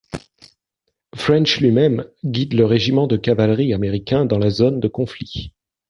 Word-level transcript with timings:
French 1.15 1.59
lui-même 1.61 2.07
guide 2.23 2.53
le 2.53 2.65
Régiment 2.65 3.05
de 3.05 3.17
Cavalerie 3.17 3.71
américain 3.75 4.25
dans 4.25 4.39
la 4.39 4.49
zone 4.49 4.79
de 4.79 4.87
conflit. 4.87 5.53